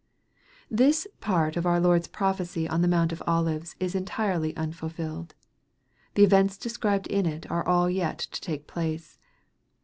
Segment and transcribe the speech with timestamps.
[0.71, 5.35] THIS part of our Lord's prophecy on the Mount of Olives is entirely unfulfilled.
[6.15, 9.19] The events described in it are all yet to take place.